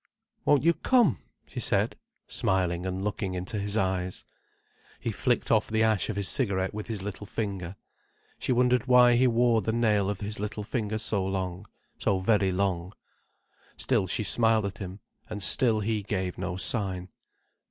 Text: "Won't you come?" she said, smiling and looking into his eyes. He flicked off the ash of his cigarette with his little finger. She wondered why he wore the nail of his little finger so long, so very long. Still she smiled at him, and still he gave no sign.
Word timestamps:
"Won't 0.45 0.63
you 0.63 0.73
come?" 0.73 1.19
she 1.45 1.59
said, 1.59 1.95
smiling 2.25 2.87
and 2.87 3.03
looking 3.03 3.35
into 3.35 3.59
his 3.59 3.77
eyes. 3.77 4.25
He 4.99 5.11
flicked 5.11 5.51
off 5.51 5.67
the 5.67 5.83
ash 5.83 6.09
of 6.09 6.15
his 6.15 6.27
cigarette 6.27 6.73
with 6.73 6.87
his 6.87 7.03
little 7.03 7.27
finger. 7.27 7.75
She 8.39 8.51
wondered 8.51 8.87
why 8.87 9.15
he 9.15 9.27
wore 9.27 9.61
the 9.61 9.71
nail 9.71 10.09
of 10.09 10.21
his 10.21 10.39
little 10.39 10.63
finger 10.63 10.97
so 10.97 11.23
long, 11.23 11.67
so 11.99 12.17
very 12.17 12.51
long. 12.51 12.93
Still 13.77 14.07
she 14.07 14.23
smiled 14.23 14.65
at 14.65 14.79
him, 14.79 15.01
and 15.29 15.43
still 15.43 15.81
he 15.81 16.01
gave 16.01 16.35
no 16.35 16.57
sign. 16.57 17.09